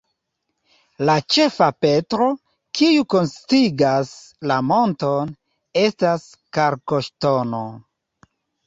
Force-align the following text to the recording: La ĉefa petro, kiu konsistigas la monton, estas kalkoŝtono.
La 1.09 1.17
ĉefa 1.35 1.67
petro, 1.85 2.31
kiu 2.81 3.05
konsistigas 3.15 4.17
la 4.53 4.61
monton, 4.73 5.37
estas 5.87 6.29
kalkoŝtono. 6.61 7.67